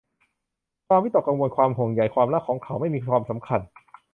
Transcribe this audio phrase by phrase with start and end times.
[0.87, 3.61] ความวิตกกังวล ความห่วงใย ความรักของเขาไม่มีความสำคัญ